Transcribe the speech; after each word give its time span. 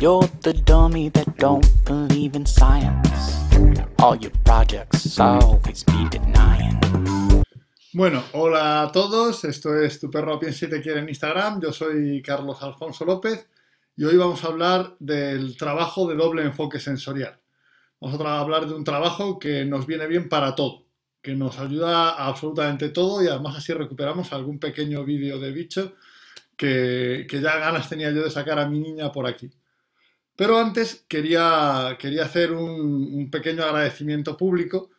You're 0.00 0.30
the 0.42 0.52
dummy 0.52 1.10
that 1.10 1.36
don't 1.38 1.66
believe 1.84 2.36
in 2.36 2.46
science. 2.46 3.34
All 3.98 4.14
your 4.14 4.30
projects 4.44 5.18
always 5.18 5.82
be 5.82 6.08
denying. 6.08 6.78
Bueno, 7.92 8.22
hola 8.32 8.82
a 8.82 8.92
todos, 8.92 9.44
esto 9.44 9.74
es 9.74 9.98
Tu 9.98 10.08
Perro 10.08 10.38
Piensa 10.38 10.66
y 10.66 10.68
Te 10.68 10.80
Quiere 10.80 11.00
en 11.00 11.08
Instagram, 11.08 11.60
yo 11.60 11.72
soy 11.72 12.22
Carlos 12.22 12.62
Alfonso 12.62 13.04
López 13.04 13.48
y 13.96 14.04
hoy 14.04 14.16
vamos 14.16 14.44
a 14.44 14.46
hablar 14.46 14.94
del 15.00 15.56
trabajo 15.56 16.06
de 16.06 16.14
doble 16.14 16.42
enfoque 16.42 16.78
sensorial. 16.78 17.36
Vamos 18.00 18.20
a 18.20 18.38
hablar 18.38 18.68
de 18.68 18.74
un 18.74 18.84
trabajo 18.84 19.40
que 19.40 19.64
nos 19.64 19.84
viene 19.84 20.06
bien 20.06 20.28
para 20.28 20.54
todo, 20.54 20.84
que 21.20 21.34
nos 21.34 21.58
ayuda 21.58 22.10
a 22.10 22.28
absolutamente 22.28 22.90
todo 22.90 23.20
y 23.20 23.26
además 23.26 23.56
así 23.56 23.72
recuperamos 23.72 24.32
algún 24.32 24.60
pequeño 24.60 25.04
vídeo 25.04 25.40
de 25.40 25.50
bicho 25.50 25.94
que, 26.56 27.26
ya 27.30 27.58
ganas 27.58 27.88
tenía 27.88 28.10
yo 28.10 28.22
de 28.22 28.30
sacar 28.30 28.58
a 28.58 28.68
mi 28.68 28.78
niña 28.80 29.10
por 29.10 29.26
aquí. 29.26 29.50
Pero 30.38 30.56
antes 30.56 31.04
quería, 31.08 31.96
quería 31.98 32.22
hacer 32.22 32.52
un, 32.52 33.28
pequeño 33.28 33.64
agradecimiento 33.64 34.36
público 34.36 34.90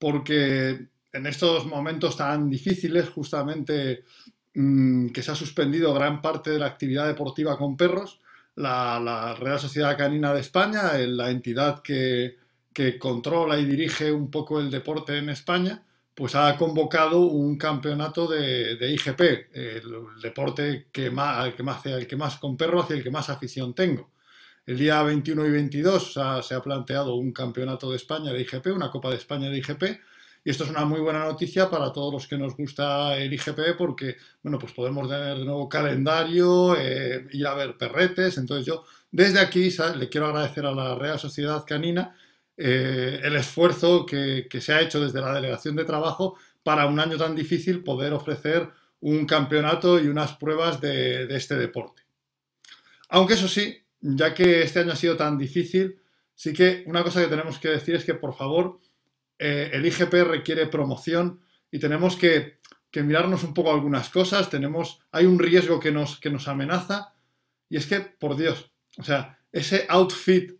porque 0.00 0.88
en 1.12 1.26
estos 1.28 1.64
momentos 1.64 2.16
tan 2.16 2.50
difíciles, 2.50 3.08
justamente 3.08 4.02
mm, 4.52 5.10
que 5.10 5.22
se 5.22 5.30
ha 5.30 5.36
suspendido 5.36 5.94
gran 5.94 6.20
parte 6.20 6.50
de 6.50 6.58
la 6.58 6.66
actividad 6.66 7.06
deportiva 7.06 7.56
con 7.56 7.76
perros, 7.76 8.20
la, 8.56 9.36
Real 9.38 9.60
Sociedad 9.60 9.96
Canina 9.96 10.34
de 10.34 10.40
España, 10.40 10.94
la 10.94 11.30
entidad 11.30 11.82
que, 11.82 12.38
controla 12.98 13.60
y 13.60 13.66
dirige 13.66 14.10
un 14.10 14.28
poco 14.28 14.58
el 14.58 14.72
deporte 14.72 15.16
en 15.18 15.28
España, 15.28 15.84
pues 16.16 16.34
ha 16.34 16.56
convocado 16.56 17.20
un 17.20 17.56
campeonato 17.56 18.26
de, 18.26 18.76
IGP, 18.80 19.20
el, 19.54 19.82
deporte 20.20 20.88
que 20.90 21.04
que 21.04 21.10
más, 21.12 21.86
el 21.86 22.06
que 22.08 22.16
más 22.16 22.38
con 22.40 22.56
perro 22.56 22.82
hacia 22.82 22.96
el 22.96 23.04
que 23.04 23.10
más 23.12 23.30
afición 23.30 23.72
tengo. 23.72 24.10
El 24.70 24.78
día 24.78 25.02
21 25.02 25.46
y 25.46 25.50
22 25.50 26.12
se 26.44 26.54
ha 26.54 26.62
planteado 26.62 27.16
un 27.16 27.32
campeonato 27.32 27.90
de 27.90 27.96
España 27.96 28.32
de 28.32 28.42
IGP, 28.42 28.68
una 28.68 28.88
Copa 28.88 29.10
de 29.10 29.16
España 29.16 29.50
de 29.50 29.58
IGP, 29.58 29.82
y 30.44 30.50
esto 30.50 30.62
es 30.62 30.70
una 30.70 30.84
muy 30.84 31.00
buena 31.00 31.24
noticia 31.24 31.68
para 31.68 31.92
todos 31.92 32.12
los 32.12 32.28
que 32.28 32.38
nos 32.38 32.56
gusta 32.56 33.16
el 33.16 33.32
IGP 33.32 33.76
porque, 33.76 34.16
bueno, 34.44 34.60
pues 34.60 34.72
podemos 34.72 35.08
tener 35.08 35.38
de 35.38 35.44
nuevo 35.44 35.68
calendario, 35.68 36.76
eh, 36.78 37.26
ir 37.32 37.48
a 37.48 37.54
ver 37.54 37.76
perretes. 37.76 38.38
Entonces 38.38 38.64
yo 38.64 38.84
desde 39.10 39.40
aquí 39.40 39.70
le 39.96 40.08
quiero 40.08 40.28
agradecer 40.28 40.64
a 40.64 40.70
la 40.70 40.94
Real 40.94 41.18
Sociedad 41.18 41.64
Canina 41.66 42.14
eh, 42.56 43.18
el 43.24 43.34
esfuerzo 43.34 44.06
que, 44.06 44.46
se 44.60 44.72
ha 44.72 44.82
hecho 44.82 45.00
desde 45.00 45.20
la 45.20 45.34
Delegación 45.34 45.74
de 45.74 45.84
Trabajo 45.84 46.36
para 46.62 46.86
un 46.86 47.00
año 47.00 47.18
tan 47.18 47.34
difícil 47.34 47.82
poder 47.82 48.12
ofrecer 48.12 48.68
un 49.00 49.26
campeonato 49.26 49.98
y 49.98 50.06
unas 50.06 50.36
pruebas 50.36 50.80
de, 50.80 51.26
de 51.26 51.36
este 51.36 51.56
deporte. 51.56 52.02
Aunque 53.08 53.34
eso 53.34 53.48
sí, 53.48 53.76
ya 54.00 54.34
que 54.34 54.62
este 54.62 54.80
año 54.80 54.92
ha 54.92 54.96
sido 54.96 55.16
tan 55.16 55.38
difícil, 55.38 56.00
sí 56.34 56.52
que 56.52 56.84
una 56.86 57.02
cosa 57.02 57.20
que 57.22 57.28
tenemos 57.28 57.58
que 57.58 57.68
decir 57.68 57.94
es 57.94 58.04
que 58.04 58.14
por 58.14 58.34
favor 58.34 58.80
eh, 59.38 59.70
el 59.72 59.86
IGP 59.86 60.12
requiere 60.24 60.66
promoción 60.66 61.40
y 61.70 61.78
tenemos 61.78 62.16
que, 62.16 62.58
mirarnos 62.94 63.44
un 63.44 63.54
poco 63.54 63.72
algunas 63.72 64.10
cosas. 64.10 64.50
Tenemos, 64.50 65.00
hay 65.12 65.24
un 65.24 65.38
riesgo 65.38 65.78
que 65.78 65.92
nos, 65.92 66.18
que 66.18 66.30
nos 66.30 66.48
amenaza 66.48 67.14
y 67.68 67.76
es 67.76 67.86
que, 67.86 68.00
por 68.00 68.36
Dios, 68.36 68.70
o 68.98 69.04
sea, 69.04 69.38
ese 69.52 69.86
outfit 69.88 70.58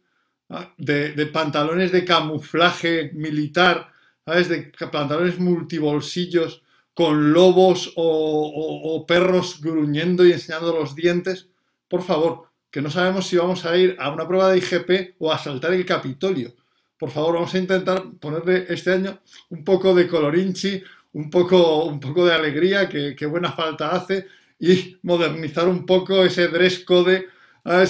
de, 0.78 1.26
pantalones 1.32 1.92
de 1.92 2.04
camuflaje 2.04 3.10
militar, 3.14 3.92
¿sabes? 4.24 4.48
de 4.48 4.72
pantalones 4.90 5.38
multibolsillos 5.38 6.62
con 6.94 7.32
lobos 7.32 7.92
o, 7.96 9.04
perros 9.06 9.60
gruñendo 9.60 10.26
y 10.26 10.32
enseñando 10.32 10.72
los 10.74 10.94
dientes, 10.94 11.48
por 11.88 12.02
favor, 12.02 12.49
que 12.70 12.80
no 12.80 12.90
sabemos 12.90 13.26
si 13.26 13.36
vamos 13.36 13.64
a 13.64 13.76
ir 13.76 13.96
a 13.98 14.10
una 14.10 14.26
prueba 14.26 14.50
de 14.50 14.58
IGP 14.58 15.16
o 15.18 15.32
a 15.32 15.38
saltar 15.38 15.72
el 15.72 15.84
Capitolio 15.84 16.54
por 17.00 17.10
favor, 17.10 17.36
vamos 17.36 17.54
a 17.54 17.58
intentar 17.58 18.02
ponerle 18.20 18.66
este 18.68 18.92
año 18.92 19.20
un 19.48 19.64
poco 19.64 19.94
de 19.94 20.06
colorinchi, 20.06 20.82
un 21.14 21.30
poco, 21.30 21.86
un 21.86 21.98
poco 21.98 22.26
de 22.26 22.34
alegría, 22.34 22.90
que, 22.90 23.24
buena 23.24 23.50
falta 23.52 23.88
hace, 23.88 24.26
y 24.58 24.98
modernizar 25.02 25.66
un 25.66 25.86
poco 25.86 26.22
ese 26.22 26.48
dress 26.48 26.80
code 26.80 27.26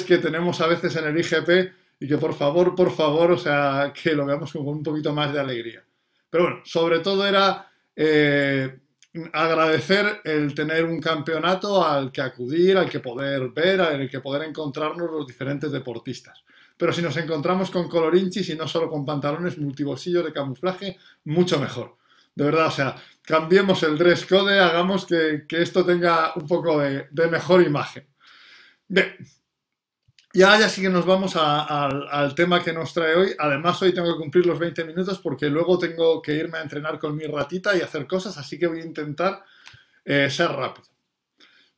que 0.06 0.18
tenemos 0.18 0.60
a 0.60 0.68
veces 0.68 0.94
en 0.94 1.06
el 1.06 1.18
IGP 1.18 1.72
y 1.98 2.06
que 2.06 2.18
por 2.18 2.34
favor, 2.34 2.76
por 2.76 2.92
favor, 2.92 3.32
o 3.32 3.38
sea, 3.38 3.92
que 3.92 4.14
lo 4.14 4.24
veamos 4.24 4.52
con 4.52 4.64
un 4.68 4.82
poquito 4.84 5.12
más 5.12 5.32
de 5.32 5.40
alegría. 5.40 5.82
Pero 6.30 6.44
bueno, 6.44 6.60
sobre 6.64 7.00
todo 7.00 7.26
era 7.26 7.68
eh, 7.96 8.78
agradecer 9.32 10.20
el 10.24 10.54
tener 10.54 10.84
un 10.84 11.00
campeonato 11.00 11.84
al 11.84 12.12
que 12.12 12.22
acudir, 12.22 12.76
al 12.76 12.88
que 12.88 13.00
poder 13.00 13.48
ver, 13.50 13.80
al 13.80 14.08
que 14.08 14.20
poder 14.20 14.48
encontrarnos 14.48 15.10
los 15.10 15.26
diferentes 15.26 15.72
deportistas. 15.72 16.44
Pero 16.76 16.92
si 16.92 17.02
nos 17.02 17.16
encontramos 17.16 17.70
con 17.70 17.88
colorinchis 17.88 18.48
y 18.48 18.56
no 18.56 18.66
solo 18.66 18.88
con 18.88 19.04
pantalones 19.04 19.58
multibolsillos 19.58 20.24
de 20.24 20.32
camuflaje, 20.32 20.96
mucho 21.24 21.58
mejor. 21.60 21.96
De 22.34 22.44
verdad, 22.44 22.68
o 22.68 22.70
sea, 22.70 22.96
cambiemos 23.22 23.82
el 23.82 23.98
dress 23.98 24.24
code, 24.24 24.58
hagamos 24.58 25.04
que, 25.04 25.44
esto 25.50 25.84
tenga 25.84 26.32
un 26.36 26.46
poco 26.46 26.78
de, 26.78 27.06
mejor 27.30 27.62
imagen. 27.62 28.06
Bien, 28.88 29.14
y 30.32 30.42
ahora 30.42 30.60
ya 30.60 30.68
sí 30.68 30.80
que 30.80 30.88
nos 30.88 31.04
vamos 31.04 31.32
al 31.36 32.34
tema 32.36 32.62
que 32.62 32.72
nos 32.72 32.94
trae 32.94 33.14
hoy. 33.16 33.34
Además, 33.36 33.82
hoy 33.82 33.92
tengo 33.92 34.12
que 34.12 34.18
cumplir 34.18 34.46
los 34.46 34.58
20 34.58 34.84
minutos 34.84 35.18
porque 35.18 35.50
luego 35.50 35.78
tengo 35.78 36.22
que 36.22 36.34
irme 36.34 36.58
a 36.58 36.62
entrenar 36.62 36.98
con 37.00 37.16
mi 37.16 37.24
ratita 37.24 37.76
y 37.76 37.80
hacer 37.80 38.06
cosas, 38.06 38.38
así 38.38 38.58
que 38.58 38.68
voy 38.68 38.80
a 38.80 38.84
intentar 38.84 39.42
eh, 40.04 40.30
ser 40.30 40.50
rápido. 40.52 40.86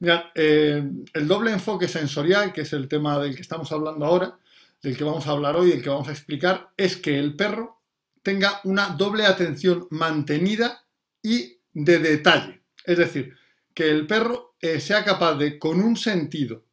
Mira, 0.01 0.33
eh, 0.35 0.83
el 1.15 1.29
doble 1.29 1.53
enfoque 1.53 1.89
sensorial, 1.89 2.53
que 2.53 2.63
es 2.63 2.73
el 2.73 2.89
tema 2.89 3.19
del 3.19 3.35
que 3.35 3.43
estamos 3.43 3.71
hablando 3.73 4.05
ahora, 4.05 4.37
del 4.83 4.97
que 4.97 5.05
vamos 5.05 5.27
a 5.27 5.31
hablar 5.31 5.57
hoy, 5.57 5.73
el 5.73 5.83
que 5.83 5.89
vamos 5.89 6.09
a 6.09 6.13
explicar, 6.13 6.71
es 6.77 6.97
que 6.97 7.19
el 7.19 7.37
perro 7.37 7.81
tenga 8.23 8.61
una 8.65 8.89
doble 8.89 9.25
atención 9.25 9.87
mantenida 9.91 10.85
y 11.23 11.57
de 11.73 11.99
detalle. 12.01 12.63
Es 12.85 12.99
decir, 12.99 13.35
que 13.73 13.91
el 13.91 14.07
perro 14.07 14.57
eh, 14.61 14.81
sea 14.81 15.05
capaz 15.05 15.37
de, 15.37 15.59
con 15.59 15.81
un 15.81 15.97
sentido, 15.97 16.65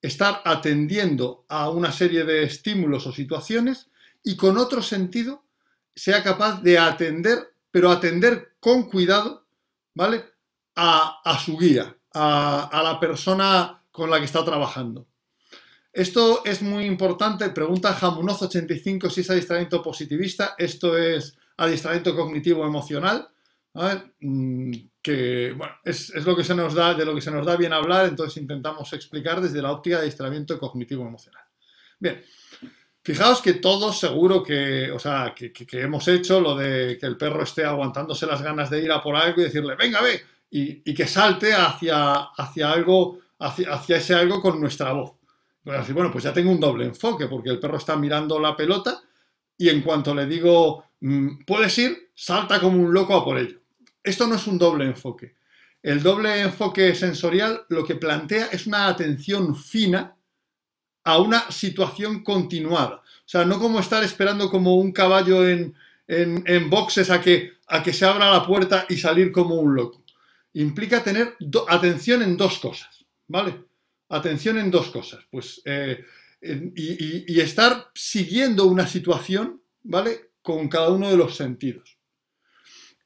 estar 0.00 0.42
atendiendo 0.44 1.44
a 1.48 1.70
una 1.70 1.92
serie 1.92 2.24
de 2.24 2.44
estímulos 2.44 3.06
o 3.06 3.12
situaciones 3.12 3.88
y 4.22 4.36
con 4.36 4.56
otro 4.56 4.82
sentido 4.82 5.44
sea 5.94 6.22
capaz 6.22 6.62
de 6.62 6.78
atender, 6.78 7.54
pero 7.70 7.90
atender 7.90 8.54
con 8.60 8.88
cuidado, 8.88 9.46
¿vale? 9.94 10.24
A, 10.76 11.38
su 11.44 11.58
guía, 11.58 11.96
a, 12.14 12.66
a 12.66 12.82
la 12.84 13.00
persona 13.00 13.82
con 13.90 14.08
la 14.08 14.20
que 14.20 14.26
está 14.26 14.44
trabajando. 14.44 15.08
Esto 15.92 16.44
es 16.44 16.62
muy 16.62 16.84
importante. 16.84 17.50
Pregunta 17.50 17.92
Jamunoz85 17.92 19.10
si 19.10 19.22
es 19.22 19.30
adiestramiento 19.30 19.82
positivista. 19.82 20.54
Esto 20.56 20.96
es 20.96 21.36
adiestramiento 21.56 22.14
cognitivo 22.14 22.64
emocional. 22.64 23.28
Mm, 24.20 24.72
que 25.08 25.56
es, 25.84 26.14
lo 26.26 26.36
que 26.36 26.44
se 26.44 26.54
nos 26.54 26.74
da, 26.74 26.94
de 26.94 27.04
lo 27.04 27.14
que 27.14 27.20
se 27.20 27.30
nos 27.30 27.46
da 27.46 27.56
bien 27.56 27.72
hablar, 27.72 28.06
entonces 28.06 28.40
intentamos 28.42 28.92
explicar 28.92 29.40
desde 29.40 29.62
la 29.62 29.72
óptica 29.72 29.96
de 29.96 30.02
adiestramiento 30.02 30.58
cognitivo 30.58 31.06
emocional. 31.06 31.42
Bien, 31.98 32.22
fijaos 33.02 33.40
que 33.40 33.54
todos 33.54 33.98
seguro 33.98 34.42
que, 34.42 34.90
o 34.90 34.98
sea, 34.98 35.34
que, 35.34 35.52
hemos 35.72 36.06
hecho 36.08 36.40
lo 36.40 36.54
de 36.54 36.98
que 36.98 37.06
el 37.06 37.16
perro 37.16 37.42
esté 37.42 37.64
aguantándose 37.64 38.26
las 38.26 38.42
ganas 38.42 38.68
de 38.70 38.82
ir 38.82 38.92
a 38.92 39.02
por 39.02 39.16
algo 39.16 39.40
y 39.40 39.44
decirle, 39.44 39.74
venga, 39.76 40.02
ve, 40.02 40.22
y, 40.50 40.94
que 40.94 41.06
salte 41.06 41.54
hacia, 41.54 42.14
hacia 42.36 42.70
algo, 42.70 43.18
hacia 43.38 43.96
ese 43.96 44.14
algo 44.14 44.40
con 44.42 44.60
nuestra 44.60 44.92
voz 44.92 45.18
bueno, 45.92 46.10
pues 46.10 46.24
ya 46.24 46.32
tengo 46.32 46.50
un 46.50 46.60
doble 46.60 46.86
enfoque, 46.86 47.26
porque 47.26 47.50
el 47.50 47.58
perro 47.58 47.76
está 47.76 47.96
mirando 47.96 48.38
la 48.38 48.56
pelota 48.56 49.02
y 49.56 49.68
en 49.68 49.82
cuanto 49.82 50.14
le 50.14 50.26
digo, 50.26 50.84
mm, 51.00 51.44
puedes 51.46 51.76
ir, 51.78 52.10
salta 52.14 52.60
como 52.60 52.82
un 52.82 52.92
loco 52.92 53.14
a 53.14 53.24
por 53.24 53.38
ello. 53.38 53.58
Esto 54.02 54.26
no 54.26 54.36
es 54.36 54.46
un 54.46 54.58
doble 54.58 54.84
enfoque. 54.84 55.36
El 55.82 56.02
doble 56.02 56.40
enfoque 56.40 56.94
sensorial 56.94 57.64
lo 57.68 57.84
que 57.84 57.94
plantea 57.94 58.46
es 58.46 58.66
una 58.66 58.88
atención 58.88 59.54
fina 59.54 60.16
a 61.04 61.18
una 61.18 61.50
situación 61.50 62.22
continuada. 62.22 62.96
O 62.96 63.28
sea, 63.28 63.44
no 63.44 63.58
como 63.58 63.80
estar 63.80 64.02
esperando 64.02 64.50
como 64.50 64.76
un 64.76 64.92
caballo 64.92 65.46
en, 65.48 65.74
boxes 66.70 67.10
a 67.10 67.20
que, 67.20 67.52
a 67.66 67.82
que 67.82 67.92
se 67.92 68.04
abra 68.04 68.30
la 68.30 68.46
puerta 68.46 68.86
y 68.88 68.96
salir 68.96 69.30
como 69.30 69.56
un 69.56 69.74
loco. 69.74 70.02
Implica 70.54 71.02
tener 71.02 71.36
atención 71.68 72.22
en 72.22 72.36
dos 72.36 72.58
cosas, 72.58 73.04
¿vale? 73.26 73.68
atención 74.08 74.58
en 74.58 74.70
dos 74.70 74.90
cosas, 74.90 75.24
pues, 75.30 75.60
eh, 75.64 76.04
y, 76.40 77.40
estar 77.40 77.90
siguiendo 77.94 78.66
una 78.66 78.86
situación, 78.86 79.60
¿vale? 79.82 80.30
Con 80.42 80.68
cada 80.68 80.90
uno 80.90 81.10
de 81.10 81.16
los 81.16 81.36
sentidos. 81.36 81.97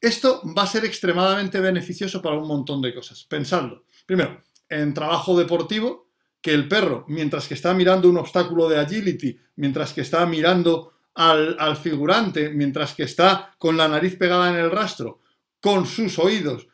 Esto 0.03 0.43
va 0.59 0.65
a 0.65 0.67
ser 0.67 0.85
extremadamente 0.85 1.61
beneficioso 1.61 2.21
para 2.21 2.37
un 2.37 2.49
montón 2.49 2.83
de 2.83 2.93
cosas. 2.93 3.25
Pensadlo. 3.25 3.85
Primero, 4.05 4.43
en 4.69 4.93
trabajo 4.93 5.39
deportivo, 5.39 6.11
que 6.41 6.53
el 6.53 6.67
perro, 6.67 7.05
mientras 7.07 7.47
que 7.47 7.55
está 7.55 7.73
mirando 7.73 8.11
un 8.11 8.19
obstáculo 8.19 8.69
de 8.69 8.81
agility, 8.81 9.39
mientras 9.57 9.93
que 9.93 10.01
está 10.01 10.27
mirando 10.27 10.95
al, 11.15 11.77
figurante, 11.77 12.51
mientras 12.51 12.95
que 12.95 13.05
está 13.05 13.55
con 13.59 13.77
la 13.77 13.87
nariz 13.87 14.17
pegada 14.17 14.51
en 14.51 14.57
el 14.57 14.73
rastro, 14.73 15.21
con 15.61 15.87
sus 15.87 16.19
oídos, 16.19 16.67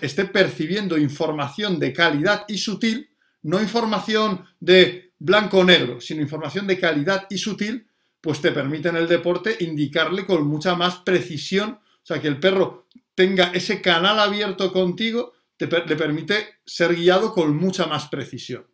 esté 0.00 0.24
percibiendo 0.24 0.96
información 0.96 1.78
de 1.78 1.92
calidad 1.92 2.46
y 2.48 2.56
sutil, 2.56 3.10
no 3.42 3.60
información 3.60 4.46
de 4.58 5.12
blanco 5.18 5.58
o 5.58 5.64
negro, 5.64 6.00
sino 6.00 6.22
información 6.22 6.66
de 6.66 6.78
calidad 6.78 7.26
y 7.28 7.36
sutil, 7.36 7.86
pues 8.22 8.40
te 8.40 8.52
permite 8.52 8.88
en 8.88 8.96
el 8.96 9.06
deporte 9.06 9.56
indicarle 9.60 10.24
con 10.24 10.46
mucha 10.46 10.74
más 10.74 10.96
precisión, 10.96 11.78
sea, 12.14 12.20
que 12.20 12.28
el 12.28 12.40
perro 12.40 12.86
tenga 13.14 13.50
ese 13.52 13.80
canal 13.80 14.18
abierto 14.18 14.72
contigo, 14.72 15.32
te, 15.56 15.66
le 15.66 15.96
permite 15.96 16.60
ser 16.64 16.94
guiado 16.94 17.32
con 17.32 17.56
mucha 17.56 17.86
más 17.86 18.08
precisión. 18.08 18.66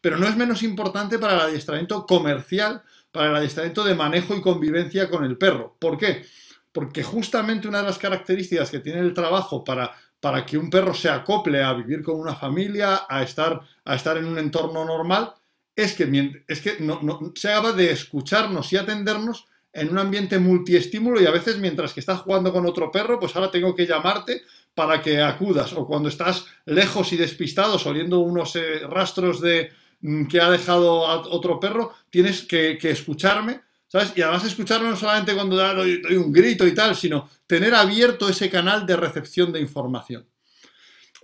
Pero 0.00 0.16
no 0.18 0.26
es 0.26 0.36
menos 0.36 0.62
importante 0.62 1.18
para 1.18 1.34
el 1.34 1.40
adiestramiento 1.40 2.06
comercial, 2.06 2.82
para 3.12 3.30
el 3.30 3.36
adiestramiento 3.36 3.84
de 3.84 3.94
manejo 3.94 4.34
y 4.34 4.40
convivencia 4.40 5.08
con 5.08 5.24
el 5.24 5.38
perro. 5.38 5.76
¿Por 5.78 5.96
qué? 5.96 6.24
Porque 6.72 7.02
justamente 7.02 7.68
una 7.68 7.78
de 7.78 7.84
las 7.84 7.98
características 7.98 8.70
que 8.70 8.80
tiene 8.80 9.00
el 9.00 9.14
trabajo 9.14 9.62
para, 9.62 9.94
para 10.20 10.44
que 10.44 10.58
un 10.58 10.70
perro 10.70 10.94
se 10.94 11.08
acople 11.08 11.62
a 11.62 11.72
vivir 11.74 12.02
con 12.02 12.18
una 12.18 12.34
familia, 12.34 13.02
a 13.08 13.22
estar, 13.22 13.60
a 13.84 13.94
estar 13.94 14.16
en 14.16 14.24
un 14.24 14.38
entorno 14.38 14.84
normal, 14.84 15.34
es 15.76 15.94
que, 15.94 16.44
es 16.48 16.60
que 16.60 16.76
no, 16.80 17.00
no, 17.02 17.32
se 17.34 17.50
acaba 17.50 17.72
de 17.72 17.90
escucharnos 17.90 18.72
y 18.72 18.76
atendernos 18.76 19.46
en 19.74 19.90
un 19.90 19.98
ambiente 19.98 20.38
multiestímulo 20.38 21.20
y 21.20 21.26
a 21.26 21.32
veces 21.32 21.58
mientras 21.58 21.92
que 21.92 22.00
estás 22.00 22.20
jugando 22.20 22.52
con 22.52 22.64
otro 22.64 22.90
perro, 22.90 23.18
pues 23.18 23.34
ahora 23.34 23.50
tengo 23.50 23.74
que 23.74 23.86
llamarte 23.86 24.42
para 24.72 25.02
que 25.02 25.20
acudas 25.20 25.72
o 25.72 25.86
cuando 25.86 26.08
estás 26.08 26.46
lejos 26.64 27.12
y 27.12 27.16
despistado, 27.16 27.76
oliendo 27.84 28.20
unos 28.20 28.54
eh, 28.56 28.80
rastros 28.88 29.40
de 29.40 29.70
mm, 30.00 30.26
que 30.26 30.40
ha 30.40 30.50
dejado 30.50 31.00
otro 31.00 31.58
perro, 31.58 31.92
tienes 32.08 32.42
que, 32.42 32.78
escucharme, 32.82 33.62
¿sabes? 33.88 34.12
Y 34.16 34.22
además 34.22 34.44
escucharme 34.44 34.88
no 34.88 34.96
solamente 34.96 35.34
cuando 35.34 35.56
doy, 35.56 36.00
doy 36.00 36.16
un 36.16 36.32
grito 36.32 36.66
y 36.66 36.74
tal, 36.74 36.94
sino 36.94 37.28
tener 37.46 37.74
abierto 37.74 38.28
ese 38.28 38.48
canal 38.48 38.86
de 38.86 38.96
recepción 38.96 39.52
de 39.52 39.60
información. 39.60 40.26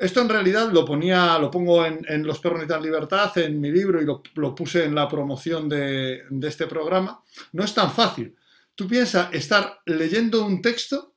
Esto 0.01 0.23
en 0.23 0.31
realidad 0.31 0.73
lo 0.73 0.85
ponía, 0.85 1.39
lo 1.39 1.51
pongo 1.51 1.85
en, 1.85 2.27
Los 2.27 2.41
perros 2.41 2.59
necesitan 2.59 2.83
libertad, 2.83 3.37
en 3.37 3.61
mi 3.61 3.71
libro 3.71 4.01
y 4.01 4.07
lo, 4.07 4.55
puse 4.55 4.85
en 4.87 4.95
la 4.95 5.07
promoción 5.07 5.69
de, 5.69 6.23
de, 6.31 6.49
este 6.49 6.67
programa. 6.67 7.23
No 7.53 7.63
es 7.63 7.75
tan 7.75 7.93
fácil. 7.93 8.35
Tú 8.75 8.89
piensas 8.89 9.29
estar 9.35 9.81
leyendo 9.85 10.47
un 10.47 10.63
texto 10.63 11.11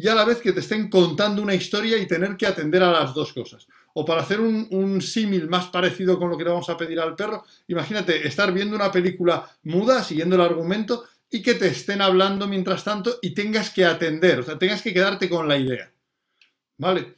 y 0.00 0.06
a 0.06 0.14
la 0.14 0.24
vez 0.24 0.38
que 0.40 0.52
te 0.52 0.60
estén 0.60 0.88
contando 0.88 1.42
una 1.42 1.54
historia 1.54 1.98
y 1.98 2.06
tener 2.06 2.36
que 2.36 2.46
atender 2.46 2.84
a 2.84 2.92
las 2.92 3.12
dos 3.12 3.32
cosas. 3.32 3.66
O 3.94 4.04
para 4.04 4.20
hacer 4.20 4.38
un, 4.38 5.02
símil 5.02 5.48
más 5.48 5.66
parecido 5.66 6.16
con 6.20 6.30
lo 6.30 6.38
que 6.38 6.44
le 6.44 6.50
vamos 6.50 6.70
a 6.70 6.76
pedir 6.76 7.00
al 7.00 7.16
perro, 7.16 7.44
imagínate 7.66 8.24
estar 8.24 8.52
viendo 8.52 8.76
una 8.76 8.92
película 8.92 9.50
muda, 9.64 10.04
siguiendo 10.04 10.36
el 10.36 10.42
argumento, 10.42 11.06
y 11.28 11.42
que 11.42 11.54
te 11.54 11.66
estén 11.66 12.00
hablando 12.00 12.46
mientras 12.46 12.84
tanto 12.84 13.18
y 13.20 13.30
tengas 13.30 13.70
que 13.70 13.84
atender, 13.84 14.38
o 14.38 14.42
sea, 14.44 14.56
tengas 14.56 14.82
que 14.82 14.94
quedarte 14.94 15.28
con 15.28 15.48
la 15.48 15.58
idea. 15.58 15.90
¿Vale? 16.76 17.16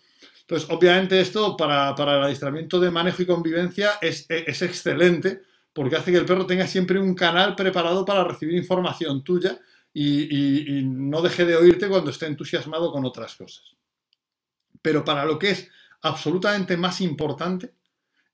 Entonces, 0.51 0.69
obviamente 0.69 1.21
esto 1.21 1.57
para, 1.57 1.95
el 1.97 2.25
adiestramiento 2.25 2.81
de 2.81 2.91
manejo 2.91 3.23
y 3.23 3.27
convivencia 3.27 3.93
es, 4.01 4.27
es, 4.29 4.63
excelente 4.63 5.43
porque 5.73 5.95
hace 5.95 6.11
que 6.11 6.19
el 6.19 6.25
perro 6.25 6.45
tenga 6.45 6.67
siempre 6.67 6.99
un 6.99 7.15
canal 7.15 7.55
preparado 7.55 8.05
para 8.05 8.25
recibir 8.25 8.57
información 8.57 9.23
tuya 9.23 9.61
y, 9.95 10.83
no 10.83 11.23
deje 11.23 11.45
de 11.45 11.55
oírte 11.55 11.89
cuando 11.89 12.11
esté 12.11 12.27
entusiasmado 12.27 12.91
con 12.91 13.05
otras 13.05 13.37
cosas. 13.37 13.77
Pero 14.83 15.05
para 15.05 15.25
lo 15.25 15.39
que 15.39 15.51
es 15.51 15.69
absolutamente 16.03 16.77
más 16.77 17.01
importante 17.01 17.73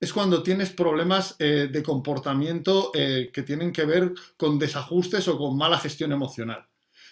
es 0.01 0.11
cuando 0.11 0.43
tienes 0.43 0.71
problemas 0.71 1.37
eh, 1.39 1.69
de 1.71 1.83
comportamiento 1.83 2.93
eh, 2.95 3.29
que 3.31 3.43
tienen 3.43 3.73
que 3.73 3.85
ver 3.85 4.15
con 4.39 4.59
desajustes 4.59 5.29
o 5.29 5.37
con 5.37 5.55
mala 5.55 5.79
gestión 5.79 6.12
emocional. 6.12 6.67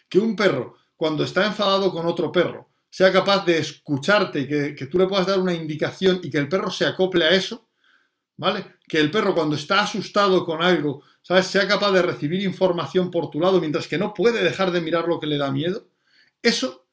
Que 0.09 0.19
un 0.19 0.35
perro, 0.35 0.77
cuando 0.97 1.25
está 1.25 1.45
enfadado 1.45 1.93
con 1.93 2.07
otro 2.07 2.33
perro, 2.33 2.71
sea 2.95 3.13
capaz 3.13 3.45
de 3.45 3.59
escucharte 3.59 4.39
y 4.39 4.47
que, 4.47 4.87
tú 4.87 4.99
le 4.99 5.09
puedas 5.09 5.27
dar 5.27 5.41
una 5.41 5.53
indicación 5.53 6.21
y 6.23 6.31
que 6.31 6.39
el 6.39 6.49
perro 6.49 6.71
se 6.71 6.87
acople 6.87 7.25
a 7.25 7.31
eso, 7.31 7.69
¿vale? 8.37 8.77
Que 8.87 9.01
el 9.01 9.11
perro 9.11 9.35
cuando 9.35 9.57
está 9.57 9.81
asustado 9.81 10.45
con 10.45 10.63
algo, 10.63 11.03
¿sabes? 11.21 11.49
Sea 11.49 11.67
capaz 11.67 11.91
de 11.91 12.03
recibir 12.03 12.41
información 12.43 13.11
por 13.11 13.31
tu 13.31 13.41
lado 13.41 13.59
mientras 13.59 13.89
que 13.89 13.99
no 13.99 14.15
puede 14.15 14.45
dejar 14.45 14.71
de 14.71 14.81
mirar 14.81 15.09
lo 15.09 15.19
que 15.19 15.27
le 15.27 15.39
da 15.39 15.51
miedo. 15.51 15.89
Eso 16.41 16.87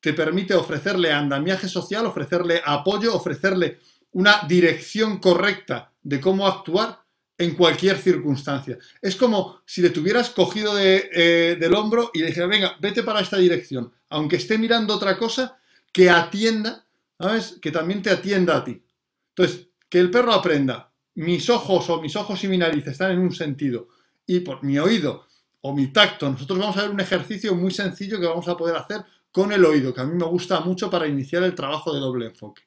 te 0.00 0.12
permite 0.12 0.52
ofrecerle 0.52 1.14
andamiaje 1.14 1.66
social, 1.66 2.04
ofrecerle 2.04 2.60
apoyo, 2.62 3.14
ofrecerle 3.14 3.78
una 4.12 4.42
dirección 4.46 5.16
correcta 5.18 5.94
de 6.02 6.20
cómo 6.20 6.46
actuar 6.46 7.00
en 7.38 7.54
cualquier 7.54 7.96
circunstancia. 7.98 8.76
Es 9.00 9.14
como 9.14 9.62
si 9.64 9.80
le 9.80 9.90
tuvieras 9.90 10.30
cogido 10.30 10.76
eh, 10.78 11.56
del 11.58 11.74
hombro 11.74 12.10
y 12.12 12.18
le 12.18 12.26
dijera, 12.26 12.48
venga, 12.48 12.76
vete 12.80 13.04
para 13.04 13.20
esta 13.20 13.38
dirección, 13.38 13.92
aunque 14.10 14.36
esté 14.36 14.58
mirando 14.58 14.94
otra 14.94 15.16
cosa, 15.16 15.58
que 15.92 16.10
atienda, 16.10 16.84
¿sabes? 17.18 17.58
Que 17.62 17.70
también 17.70 18.02
te 18.02 18.10
atienda 18.10 18.56
a 18.56 18.64
ti. 18.64 18.82
Entonces, 19.30 19.68
que 19.88 20.00
el 20.00 20.10
perro 20.10 20.32
aprenda, 20.32 20.92
mis 21.14 21.48
ojos 21.48 21.88
o 21.88 22.00
mis 22.00 22.16
ojos 22.16 22.42
y 22.44 22.48
mi 22.48 22.58
nariz 22.58 22.86
están 22.86 23.12
en 23.12 23.20
un 23.20 23.32
sentido 23.32 23.88
y 24.26 24.40
por 24.40 24.62
mi 24.62 24.78
oído 24.78 25.26
o 25.60 25.74
mi 25.74 25.88
tacto, 25.92 26.28
nosotros 26.28 26.58
vamos 26.58 26.76
a 26.76 26.82
ver 26.82 26.90
un 26.90 27.00
ejercicio 27.00 27.54
muy 27.54 27.70
sencillo 27.70 28.20
que 28.20 28.26
vamos 28.26 28.48
a 28.48 28.56
poder 28.56 28.76
hacer 28.76 29.04
con 29.30 29.52
el 29.52 29.64
oído, 29.64 29.94
que 29.94 30.00
a 30.00 30.04
mí 30.04 30.14
me 30.14 30.26
gusta 30.26 30.60
mucho 30.60 30.90
para 30.90 31.06
iniciar 31.06 31.42
el 31.44 31.54
trabajo 31.54 31.92
de 31.92 32.00
doble 32.00 32.26
enfoque. 32.26 32.62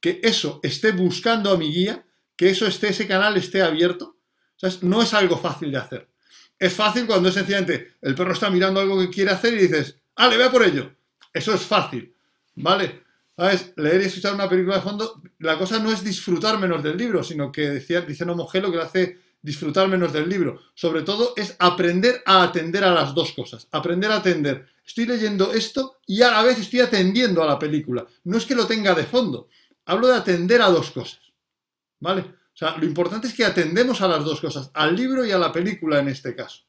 Que 0.00 0.20
eso 0.22 0.60
esté 0.62 0.92
buscando 0.92 1.50
a 1.50 1.56
mi 1.56 1.72
guía, 1.72 2.04
que 2.40 2.48
eso 2.48 2.66
esté, 2.66 2.88
ese 2.88 3.06
canal 3.06 3.36
esté 3.36 3.60
abierto, 3.60 4.16
no 4.80 5.02
es 5.02 5.12
algo 5.12 5.36
fácil 5.36 5.72
de 5.72 5.76
hacer. 5.76 6.08
Es 6.58 6.72
fácil 6.72 7.06
cuando 7.06 7.28
es 7.28 7.34
sencillamente 7.34 7.96
el 8.00 8.14
perro 8.14 8.32
está 8.32 8.48
mirando 8.48 8.80
algo 8.80 8.98
que 8.98 9.10
quiere 9.10 9.30
hacer 9.30 9.52
y 9.52 9.58
dices, 9.58 9.98
ah, 10.16 10.26
voy 10.26 10.48
por 10.48 10.62
ello. 10.62 10.90
Eso 11.34 11.52
es 11.52 11.60
fácil, 11.60 12.14
¿vale? 12.54 13.02
¿Sabes? 13.36 13.74
Leer 13.76 14.00
y 14.00 14.04
escuchar 14.06 14.32
una 14.32 14.48
película 14.48 14.76
de 14.76 14.80
fondo, 14.80 15.20
la 15.40 15.58
cosa 15.58 15.80
no 15.80 15.92
es 15.92 16.02
disfrutar 16.02 16.58
menos 16.58 16.82
del 16.82 16.96
libro, 16.96 17.22
sino 17.22 17.52
que 17.52 17.68
decía, 17.68 18.00
dice 18.00 18.24
Nomogelo 18.24 18.70
que 18.70 18.78
le 18.78 18.84
hace 18.84 19.18
disfrutar 19.42 19.88
menos 19.88 20.10
del 20.10 20.26
libro. 20.26 20.62
Sobre 20.72 21.02
todo 21.02 21.34
es 21.36 21.56
aprender 21.58 22.22
a 22.24 22.42
atender 22.42 22.84
a 22.84 22.94
las 22.94 23.14
dos 23.14 23.32
cosas. 23.32 23.68
Aprender 23.70 24.10
a 24.10 24.16
atender. 24.16 24.66
Estoy 24.86 25.04
leyendo 25.04 25.52
esto 25.52 25.98
y 26.06 26.22
a 26.22 26.30
la 26.30 26.42
vez 26.42 26.58
estoy 26.58 26.80
atendiendo 26.80 27.42
a 27.42 27.46
la 27.46 27.58
película. 27.58 28.06
No 28.24 28.38
es 28.38 28.46
que 28.46 28.54
lo 28.54 28.66
tenga 28.66 28.94
de 28.94 29.04
fondo. 29.04 29.50
Hablo 29.84 30.06
de 30.06 30.16
atender 30.16 30.62
a 30.62 30.70
dos 30.70 30.90
cosas. 30.90 31.29
¿Vale? 32.00 32.22
O 32.22 32.56
sea, 32.60 32.76
lo 32.76 32.84
importante 32.84 33.28
es 33.28 33.34
que 33.34 33.44
atendemos 33.44 34.00
a 34.00 34.08
las 34.08 34.24
dos 34.24 34.40
cosas, 34.40 34.70
al 34.74 34.96
libro 34.96 35.24
y 35.24 35.30
a 35.30 35.38
la 35.38 35.52
película 35.52 36.00
en 36.00 36.08
este 36.08 36.34
caso. 36.34 36.64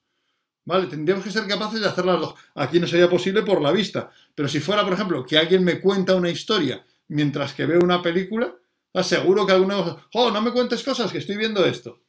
¿Vale? 0.64 0.88
Tendríamos 0.88 1.26
que 1.26 1.32
ser 1.32 1.48
capaces 1.48 1.82
de 1.82 1.88
hacer 1.88 2.06
las 2.06 2.20
dos. 2.20 2.36
Aquí 2.56 2.80
no 2.80 2.88
sería 2.88 3.10
posible 3.10 3.42
por 3.42 3.62
la 3.62 3.72
vista. 3.72 4.12
Pero 4.36 4.48
si 4.48 4.60
fuera, 4.60 4.84
por 4.84 4.94
ejemplo, 4.94 5.26
que 5.26 5.38
alguien 5.38 5.64
me 5.64 5.80
cuenta 5.80 6.16
una 6.16 6.30
historia 6.30 6.86
mientras 7.08 7.54
que 7.54 7.66
veo 7.66 7.80
una 7.80 8.02
película, 8.02 8.54
seguro 9.02 9.46
que 9.46 9.54
alguno... 9.54 10.08
¡Oh, 10.14 10.30
no 10.32 10.42
me 10.42 10.52
cuentes 10.52 10.84
cosas, 10.84 11.12
que 11.12 11.18
estoy 11.18 11.38
viendo 11.38 11.66
esto! 11.66 12.02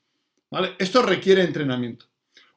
¿Vale? 0.51 0.77
Esto 0.79 1.03
requiere 1.03 1.43
entrenamiento. 1.43 2.07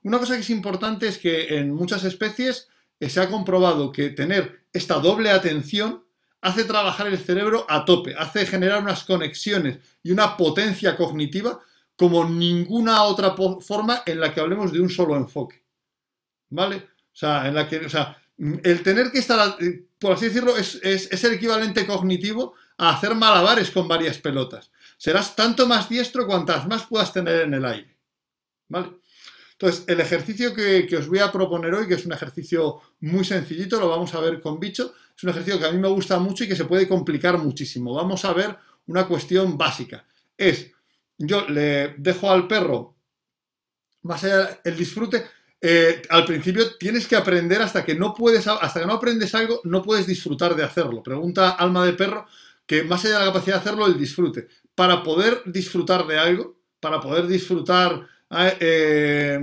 Una 0.04 0.20
cosa 0.20 0.36
que 0.36 0.42
es 0.42 0.50
importante 0.50 1.08
es 1.08 1.18
que 1.18 1.58
en 1.58 1.74
muchas 1.74 2.04
especies 2.04 2.68
eh, 3.00 3.10
se 3.10 3.22
ha 3.22 3.30
comprobado 3.30 3.92
que 3.92 4.10
tener 4.10 4.66
esta 4.72 5.00
doble 5.00 5.32
atención 5.32 6.05
hace 6.46 6.64
trabajar 6.64 7.08
el 7.08 7.18
cerebro 7.18 7.66
a 7.68 7.84
tope, 7.86 8.14
hace 8.16 8.46
generar 8.46 8.80
unas 8.84 9.04
conexiones 9.04 9.80
y 10.04 10.12
una 10.12 10.38
potencia 10.38 10.96
cognitiva 10.96 11.60
como 11.96 12.24
ninguna 12.24 13.02
otra 13.04 13.36
forma 13.62 14.04
en 14.06 14.20
la 14.20 14.32
que 14.32 14.42
hablemos 14.42 14.72
de 14.72 14.80
un 14.80 14.90
solo 14.92 15.16
enfoque. 15.16 15.64
¿Vale? 16.50 16.76
O 16.76 17.16
sea, 17.16 17.48
en 17.48 17.56
la 17.56 17.68
que, 17.68 17.78
o 17.78 17.90
sea, 17.90 18.16
el 18.38 18.84
tener 18.84 19.12
que 19.12 19.18
estar, 19.18 19.58
eh, 19.60 19.88
por 19.98 20.12
así 20.12 20.26
decirlo, 20.26 20.56
es, 20.56 20.76
es, 20.84 21.24
el 21.24 21.34
equivalente 21.34 21.88
cognitivo 21.88 22.54
a 22.78 22.92
hacer 22.92 23.16
malabares 23.16 23.72
con 23.72 23.88
varias 23.88 24.20
pelotas. 24.20 24.70
Serás 24.98 25.36
tanto 25.36 25.66
más 25.66 25.90
diestro 25.90 26.28
cuantas 26.28 26.68
más 26.68 26.86
puedas 26.86 27.12
tener 27.12 27.42
en 27.42 27.56
el 27.56 27.66
aire. 27.66 27.98
¿Vale? 28.68 28.92
Entonces, 29.54 29.86
el 29.88 30.02
ejercicio 30.02 30.54
que, 30.54 30.88
os 30.96 31.08
voy 31.08 31.20
a 31.20 31.32
proponer 31.32 31.74
hoy, 31.74 31.88
que 31.88 31.94
es 31.94 32.06
un 32.06 32.12
ejercicio 32.12 32.82
muy 33.00 33.24
sencillito, 33.24 33.80
lo 33.80 33.90
vamos 33.90 34.14
a 34.14 34.20
ver 34.20 34.42
con 34.42 34.60
bicho, 34.60 34.94
es 35.16 35.24
un 35.24 35.30
ejercicio 35.30 35.60
que 35.60 35.66
a 35.66 35.72
mí 35.72 35.80
me 35.80 35.88
gusta 35.88 36.20
mucho 36.20 36.44
y 36.44 36.48
que 36.48 36.56
se 36.56 36.66
puede 36.66 36.88
complicar 36.88 37.38
muchísimo. 37.38 37.94
Vamos 37.94 38.26
a 38.26 38.34
ver 38.34 38.56
una 38.88 39.08
cuestión 39.08 39.58
básica. 39.58 40.06
Es, 40.38 40.72
yo 41.18 41.48
le 41.48 41.96
dejo 41.98 42.30
al 42.30 42.48
perro, 42.48 42.96
más 44.04 44.24
allá 44.24 44.60
el 44.64 44.76
disfrute, 44.76 45.24
eh, 45.62 46.02
al 46.10 46.26
principio 46.26 46.76
tienes 46.78 47.08
que 47.08 47.16
aprender 47.16 47.62
hasta 47.62 47.84
que 47.84 47.96
no 47.96 48.14
puedes, 48.14 48.46
hasta 48.48 48.82
que 48.82 48.86
no 48.86 48.94
aprendes 48.94 49.34
algo, 49.34 49.62
no 49.64 49.82
puedes 49.82 50.06
disfrutar 50.06 50.56
de 50.56 50.64
hacerlo. 50.64 51.02
Pregunta 51.02 51.52
Alma 51.52 51.86
de 51.86 51.94
Perro 51.94 52.26
que 52.68 52.84
más 52.84 53.06
allá 53.06 53.20
de 53.20 53.26
la 53.26 53.32
capacidad 53.32 53.56
de 53.56 53.62
hacerlo, 53.62 53.86
el 53.86 53.98
disfrute. 53.98 54.48
Para 54.74 55.04
poder 55.04 55.44
disfrutar 55.46 56.06
de 56.08 56.18
algo, 56.18 56.58
para 56.80 57.00
poder 57.00 57.28
disfrutar 57.28 58.08
Ah, 58.30 58.52
eh, 58.60 59.38